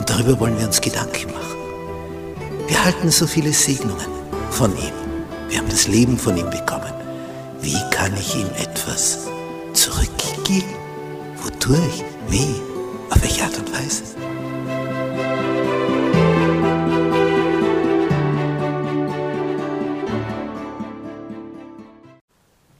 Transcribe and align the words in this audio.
Und 0.00 0.08
darüber 0.08 0.40
wollen 0.40 0.58
wir 0.58 0.66
uns 0.66 0.80
Gedanken 0.80 1.30
machen. 1.30 1.58
Wir 2.66 2.82
halten 2.82 3.10
so 3.10 3.26
viele 3.26 3.52
Segnungen 3.52 4.06
von 4.50 4.74
ihm. 4.78 4.94
Wir 5.50 5.58
haben 5.58 5.68
das 5.68 5.88
Leben 5.88 6.16
von 6.16 6.38
ihm 6.38 6.48
bekommen. 6.48 6.90
Wie 7.60 7.78
kann 7.90 8.16
ich 8.16 8.34
ihm 8.34 8.48
etwas 8.56 9.28
zurückgeben? 9.74 10.74
Wodurch? 11.42 12.02
Wie? 12.30 12.48
Auf 13.10 13.20
welche 13.20 13.44
Art 13.44 13.58
und 13.58 13.70
Weise? 13.74 14.04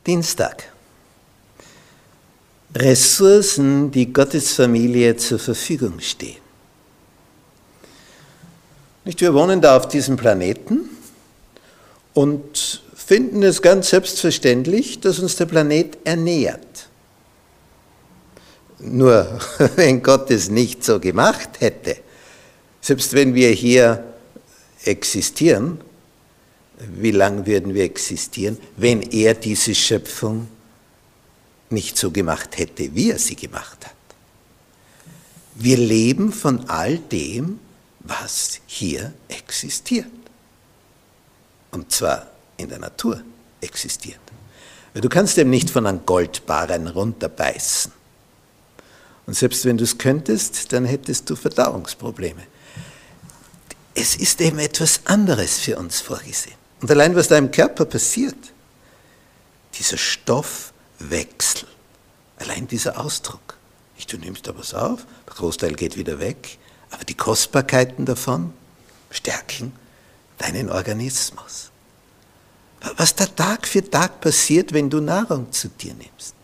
Dienstag. 0.07 0.73
Ressourcen, 2.75 3.91
die 3.91 4.11
Gottes 4.11 4.55
Familie 4.55 5.19
zur 5.19 5.39
Verfügung 5.39 6.01
stehen. 6.01 6.50
Nicht, 9.11 9.23
wir 9.23 9.35
wohnen 9.35 9.61
da 9.61 9.77
auf 9.77 9.89
diesem 9.89 10.17
Planeten 10.17 10.89
und 12.15 12.81
finden 12.95 13.43
es 13.43 13.61
ganz 13.61 13.91
selbstverständlich, 13.91 15.01
dass 15.01 15.19
uns 15.19 15.35
der 15.35 15.47
Planet 15.47 15.99
ernährt. 16.05 16.87
Nur 18.79 19.41
wenn 19.75 20.01
Gott 20.01 20.31
es 20.31 20.49
nicht 20.49 20.85
so 20.85 21.01
gemacht 21.01 21.59
hätte, 21.59 21.97
selbst 22.81 23.13
wenn 23.13 23.35
wir 23.35 23.51
hier 23.51 24.05
existieren, 24.85 25.81
wie 26.79 27.11
lange 27.11 27.47
würden 27.47 27.75
wir 27.75 27.83
existieren, 27.83 28.59
wenn 28.77 29.03
er 29.03 29.35
diese 29.35 29.75
Schöpfung 29.75 30.47
nicht 31.69 31.99
so 31.99 32.13
gemacht 32.13 32.59
hätte, 32.59 32.95
wie 32.95 33.11
er 33.11 33.19
sie 33.19 33.35
gemacht 33.35 33.87
hat? 33.87 33.95
Wir 35.57 35.79
leben 35.79 36.33
von 36.33 36.71
all 36.71 36.99
dem, 36.99 37.59
was 38.01 38.61
hier 38.67 39.13
existiert. 39.29 40.07
Und 41.71 41.93
zwar 41.93 42.27
in 42.57 42.69
der 42.69 42.79
Natur 42.79 43.23
existiert. 43.61 44.21
Du 44.95 45.09
kannst 45.09 45.39
eben 45.39 45.51
nicht 45.51 45.71
von 45.71 45.87
einem 45.87 46.05
Goldbarren 46.05 46.89
runterbeißen. 46.89 47.93
Und 49.27 49.35
selbst 49.35 49.65
wenn 49.65 49.79
du 49.79 49.85
es 49.85 49.99
könntest, 49.99 50.73
dann 50.73 50.85
hättest 50.85 51.31
du 51.31 51.37
Verdauungsprobleme. 51.37 52.43
Es 53.95 54.17
ist 54.17 54.41
eben 54.41 54.59
etwas 54.59 55.03
anderes 55.05 55.59
für 55.59 55.79
uns 55.79 56.01
vorgesehen. 56.01 56.57
Und 56.81 56.91
allein 56.91 57.15
was 57.15 57.29
da 57.29 57.39
im 57.39 57.51
Körper 57.51 57.85
passiert, 57.85 58.37
dieser 59.79 59.99
Stoffwechsel, 59.99 61.69
allein 62.39 62.67
dieser 62.67 62.99
Ausdruck. 62.99 63.57
Du 64.09 64.17
nimmst 64.17 64.49
da 64.49 64.59
was 64.59 64.75
auf, 64.75 65.07
der 65.29 65.35
Großteil 65.35 65.75
geht 65.75 65.97
wieder 65.97 66.19
weg, 66.19 66.59
aber 66.91 67.05
die 67.05 67.15
Kostbarkeiten 67.15 68.05
davon 68.05 68.53
stärken 69.11 69.73
deinen 70.39 70.71
Organismus. 70.71 71.71
Was 72.97 73.15
da 73.15 73.27
Tag 73.27 73.67
für 73.67 73.89
Tag 73.89 74.21
passiert, 74.21 74.73
wenn 74.73 74.89
du 74.89 75.01
Nahrung 75.01 75.53
zu 75.53 75.69
dir 75.69 75.95
nimmst. 75.95 76.35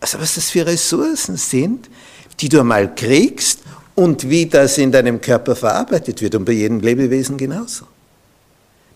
Also 0.00 0.18
was 0.18 0.34
das 0.34 0.50
für 0.50 0.64
Ressourcen 0.66 1.36
sind, 1.36 1.90
die 2.40 2.48
du 2.48 2.60
einmal 2.60 2.94
kriegst 2.94 3.60
und 3.94 4.28
wie 4.28 4.46
das 4.46 4.78
in 4.78 4.90
deinem 4.90 5.20
Körper 5.20 5.54
verarbeitet 5.54 6.22
wird 6.22 6.34
und 6.34 6.46
bei 6.46 6.52
jedem 6.52 6.80
Lebewesen 6.80 7.36
genauso. 7.36 7.86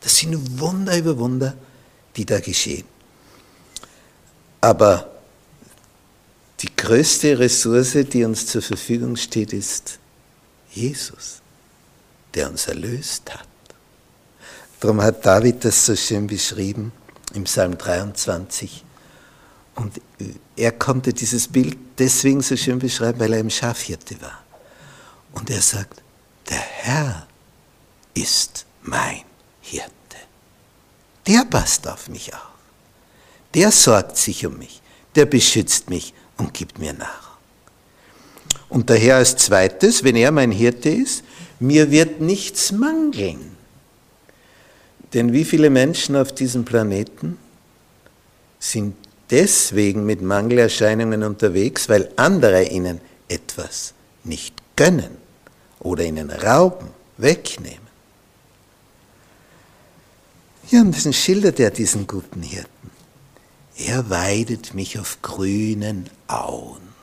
Das 0.00 0.16
sind 0.16 0.58
Wunder 0.58 0.96
über 0.96 1.18
Wunder, 1.18 1.54
die 2.16 2.24
da 2.24 2.40
geschehen. 2.40 2.86
Aber 4.62 5.10
die 6.60 6.74
größte 6.74 7.38
Ressource, 7.38 7.98
die 8.10 8.24
uns 8.24 8.46
zur 8.46 8.62
Verfügung 8.62 9.16
steht, 9.16 9.52
ist 9.52 9.98
Jesus, 10.74 11.40
der 12.34 12.50
uns 12.50 12.66
erlöst 12.66 13.32
hat. 13.32 13.48
Darum 14.80 15.00
hat 15.00 15.24
David 15.24 15.64
das 15.64 15.86
so 15.86 15.96
schön 15.96 16.26
beschrieben 16.26 16.92
im 17.32 17.44
Psalm 17.44 17.78
23. 17.78 18.84
Und 19.76 20.00
er 20.56 20.72
konnte 20.72 21.12
dieses 21.12 21.48
Bild 21.48 21.78
deswegen 21.98 22.42
so 22.42 22.56
schön 22.56 22.78
beschreiben, 22.78 23.18
weil 23.18 23.32
er 23.32 23.40
im 23.40 23.50
Schafhirte 23.50 24.20
war. 24.20 24.42
Und 25.32 25.50
er 25.50 25.62
sagt, 25.62 26.02
der 26.48 26.58
Herr 26.58 27.26
ist 28.14 28.66
mein 28.82 29.22
Hirte. 29.60 29.90
Der 31.26 31.44
passt 31.44 31.88
auf 31.88 32.08
mich 32.08 32.32
auf. 32.34 32.40
Der 33.54 33.70
sorgt 33.70 34.16
sich 34.16 34.44
um 34.46 34.58
mich. 34.58 34.82
Der 35.14 35.26
beschützt 35.26 35.88
mich 35.88 36.12
und 36.36 36.52
gibt 36.52 36.78
mir 36.78 36.92
Nahrung. 36.92 37.23
Und 38.74 38.90
daher 38.90 39.16
als 39.18 39.36
zweites, 39.36 40.02
wenn 40.02 40.16
er 40.16 40.32
mein 40.32 40.50
Hirte 40.50 40.88
ist, 40.88 41.22
mir 41.60 41.92
wird 41.92 42.20
nichts 42.20 42.72
mangeln. 42.72 43.56
Denn 45.12 45.32
wie 45.32 45.44
viele 45.44 45.70
Menschen 45.70 46.16
auf 46.16 46.32
diesem 46.32 46.64
Planeten 46.64 47.38
sind 48.58 48.96
deswegen 49.30 50.04
mit 50.04 50.22
Mangelerscheinungen 50.22 51.22
unterwegs, 51.22 51.88
weil 51.88 52.10
andere 52.16 52.64
ihnen 52.64 53.00
etwas 53.28 53.94
nicht 54.24 54.56
gönnen 54.74 55.18
oder 55.78 56.02
ihnen 56.02 56.30
rauben, 56.30 56.88
wegnehmen. 57.16 57.78
Ja, 60.70 60.80
und 60.80 60.96
das 60.96 61.14
schildert 61.14 61.60
er 61.60 61.70
diesen 61.70 62.08
guten 62.08 62.42
Hirten. 62.42 62.90
Er 63.76 64.10
weidet 64.10 64.74
mich 64.74 64.98
auf 64.98 65.22
grünen 65.22 66.10
Auen. 66.26 66.93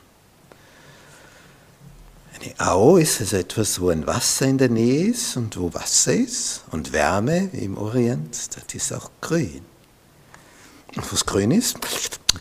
Eine 2.42 2.60
Au 2.60 2.98
ist 2.98 3.22
also 3.22 3.38
etwas, 3.38 3.80
wo 3.80 3.90
ein 3.90 4.08
Wasser 4.08 4.48
in 4.48 4.58
der 4.58 4.70
Nähe 4.70 5.10
ist 5.10 5.38
und 5.38 5.58
wo 5.58 5.72
Wasser 5.76 6.14
ist 6.14 6.64
und 6.72 6.92
Wärme 6.92 7.50
wie 7.52 7.66
im 7.66 7.78
Orient, 7.78 8.36
das 8.56 8.74
ist 8.74 8.92
auch 8.94 9.12
grün. 9.22 9.62
Und 10.96 11.12
wo 11.12 11.16
es 11.16 11.26
grün 11.26 11.52
ist, 11.52 11.78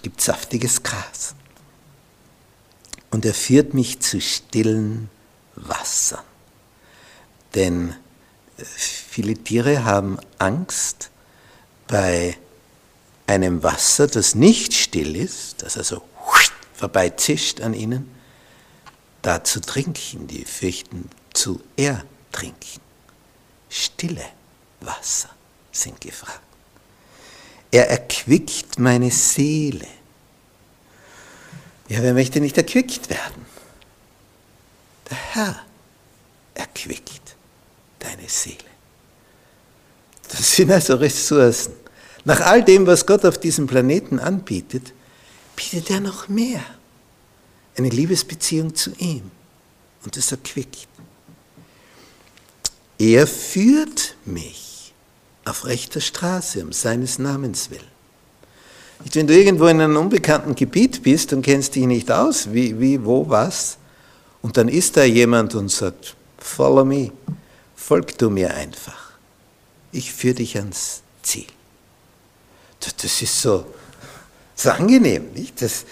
gibt 0.01 0.21
es 0.21 0.27
saftiges 0.27 0.83
Gras. 0.83 1.35
Und 3.11 3.27
er 3.27 3.35
führt 3.35 3.75
mich 3.75 4.01
zu 4.01 4.23
stillen 4.23 5.11
Wassern. 5.57 6.25
Denn 7.55 7.91
äh, 8.57 8.65
viele 8.65 9.35
Tiere 9.35 9.85
haben 9.85 10.19
Angst 10.39 11.11
bei 11.89 12.39
einem 13.27 13.63
Wasser, 13.63 14.07
das 14.07 14.35
nicht 14.35 14.73
still 14.73 15.15
ist, 15.15 15.63
das 15.63 15.77
also 15.77 16.01
vorbeizischt 16.73 17.61
an 17.61 17.75
ihnen, 17.75 18.20
da 19.23 19.45
zu 19.45 19.61
trinken, 19.61 20.27
die 20.27 20.45
fürchten 20.45 21.11
zu 21.33 21.61
ertrinken. 21.77 22.81
Stille 23.69 24.25
Wasser 24.81 25.31
sind 25.73 26.01
gefragt. 26.01 26.41
Er 27.71 27.89
erquickt 27.89 28.79
meine 28.79 29.11
Seele. 29.11 29.87
Ja, 31.89 32.03
wer 32.03 32.15
möchte 32.15 32.41
nicht 32.41 32.57
erquickt 32.57 33.11
werden? 33.11 33.47
Der 35.09 35.17
Herr 35.17 35.63
erquickt 36.55 37.37
deine 37.99 38.29
Seele. 38.29 38.59
Das 40.29 40.57
sind 40.57 40.71
also 40.71 40.97
Ressourcen. 40.97 41.75
Nach 42.25 42.41
all 42.41 42.63
dem, 42.63 42.87
was 42.87 43.07
Gott 43.07 43.25
auf 43.25 43.39
diesem 43.39 43.67
Planeten 43.67 44.19
anbietet, 44.19 44.93
bietet 45.57 45.91
er 45.91 46.01
noch 46.01 46.29
mehr 46.29 46.63
eine 47.81 47.89
Liebesbeziehung 47.89 48.75
zu 48.75 48.93
ihm 48.99 49.31
und 50.05 50.17
das 50.17 50.31
erquickt. 50.33 50.87
Er 52.99 53.27
führt 53.27 54.17
mich 54.25 54.93
auf 55.45 55.65
rechter 55.65 56.01
Straße 56.01 56.63
um 56.63 56.73
seines 56.73 57.19
Namens 57.19 57.71
willen. 57.71 57.83
Wenn 59.13 59.27
du 59.27 59.35
irgendwo 59.35 59.67
in 59.67 59.81
einem 59.81 59.97
unbekannten 59.97 60.55
Gebiet 60.55 61.03
bist 61.03 61.33
und 61.33 61.43
kennst 61.43 61.75
dich 61.75 61.87
nicht 61.87 62.11
aus, 62.13 62.53
wie, 62.53 62.79
wie, 62.79 63.03
wo, 63.03 63.29
was, 63.29 63.79
und 64.43 64.59
dann 64.59 64.69
ist 64.69 64.97
da 64.97 65.05
jemand 65.05 65.55
und 65.55 65.71
sagt, 65.71 66.15
follow 66.39 66.85
me, 66.85 67.11
folg 67.75 68.19
du 68.19 68.29
mir 68.29 68.55
einfach. 68.55 69.13
Ich 69.93 70.13
führe 70.13 70.35
dich 70.35 70.57
ans 70.59 71.03
Ziel. 71.23 71.47
Das 72.81 73.23
ist 73.23 73.41
so, 73.41 73.65
ist 74.55 74.67
angenehm, 74.67 75.33
nicht? 75.33 75.61
Das, 75.63 75.85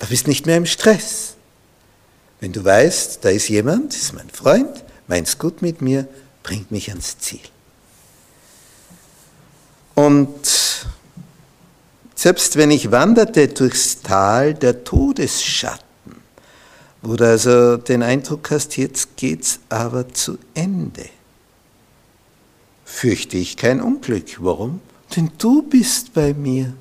da 0.00 0.06
bist 0.06 0.26
nicht 0.26 0.46
mehr 0.46 0.56
im 0.56 0.66
Stress. 0.66 1.34
Wenn 2.40 2.52
du 2.52 2.64
weißt, 2.64 3.22
da 3.22 3.28
ist 3.28 3.48
jemand, 3.48 3.94
ist 3.94 4.14
mein 4.14 4.30
Freund, 4.30 4.82
meint's 5.06 5.38
gut 5.38 5.62
mit 5.62 5.82
mir, 5.82 6.08
bringt 6.42 6.70
mich 6.70 6.88
ans 6.88 7.18
Ziel. 7.18 7.40
Und 9.94 10.86
selbst 12.14 12.56
wenn 12.56 12.70
ich 12.70 12.90
wanderte 12.90 13.48
durchs 13.48 14.00
Tal 14.00 14.54
der 14.54 14.84
Todesschatten, 14.84 15.84
wo 17.02 17.16
du 17.16 17.26
also 17.26 17.76
den 17.76 18.02
Eindruck 18.02 18.50
hast, 18.50 18.78
jetzt 18.78 19.16
geht's 19.18 19.60
aber 19.68 20.08
zu 20.08 20.38
Ende, 20.54 21.10
fürchte 22.86 23.36
ich 23.36 23.58
kein 23.58 23.82
Unglück. 23.82 24.42
Warum? 24.42 24.80
Denn 25.14 25.30
du 25.36 25.60
bist 25.62 26.14
bei 26.14 26.32
mir. 26.32 26.72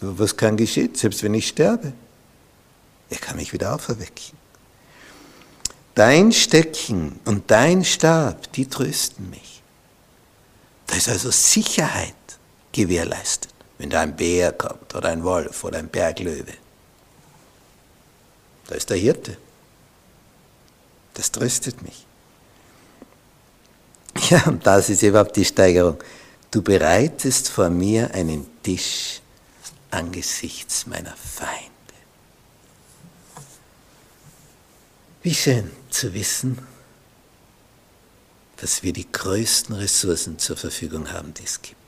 Was 0.00 0.36
kann 0.36 0.56
geschehen, 0.56 0.94
selbst 0.96 1.22
wenn 1.22 1.34
ich 1.34 1.46
sterbe? 1.46 1.92
Er 3.10 3.18
kann 3.18 3.36
mich 3.36 3.52
wieder 3.52 3.74
auferwecken. 3.74 4.36
Dein 5.94 6.32
Stecken 6.32 7.20
und 7.24 7.50
dein 7.50 7.84
Stab, 7.84 8.52
die 8.52 8.68
trösten 8.68 9.30
mich. 9.30 9.62
Da 10.86 10.96
ist 10.96 11.08
also 11.08 11.30
Sicherheit 11.30 12.14
gewährleistet, 12.72 13.52
wenn 13.78 13.90
da 13.90 14.00
ein 14.00 14.14
Bär 14.14 14.52
kommt 14.52 14.94
oder 14.94 15.08
ein 15.08 15.24
Wolf 15.24 15.64
oder 15.64 15.78
ein 15.78 15.88
Berglöwe. 15.88 16.52
Da 18.66 18.74
ist 18.74 18.90
der 18.90 18.96
Hirte. 18.96 19.36
Das 21.14 21.30
tröstet 21.32 21.82
mich. 21.82 22.04
Ja, 24.30 24.44
und 24.46 24.66
das 24.66 24.88
ist 24.88 25.02
überhaupt 25.02 25.36
die 25.36 25.44
Steigerung. 25.44 25.98
Du 26.50 26.62
bereitest 26.62 27.50
vor 27.50 27.68
mir 27.68 28.12
einen 28.14 28.46
Tisch 28.62 29.20
angesichts 29.90 30.86
meiner 30.86 31.14
Feinde. 31.14 31.65
Wie 35.26 35.34
schön 35.34 35.72
zu 35.90 36.14
wissen, 36.14 36.56
dass 38.58 38.84
wir 38.84 38.92
die 38.92 39.10
größten 39.10 39.74
Ressourcen 39.74 40.38
zur 40.38 40.56
Verfügung 40.56 41.10
haben, 41.10 41.34
die 41.34 41.42
es 41.42 41.60
gibt. 41.60 41.85